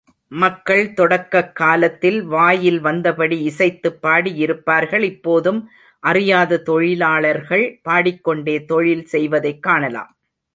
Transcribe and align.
மக்கள் 0.27 0.93
தொடக்கக் 0.93 1.55
காலத்தில் 1.55 2.23
வாயில் 2.23 2.83
வந்தபடி 2.83 3.39
இசைத்துப் 3.41 4.05
பாடியிருப்பார்கள், 4.05 5.01
இப்போதும் 5.01 5.69
அறியாத 5.99 6.57
தொழிலாளர்கள் 6.57 7.79
பாடிக்கொண்டே 7.83 8.65
தொழில் 8.65 9.05
செய்வதைக் 9.05 9.63
காணலாம். 9.63 10.17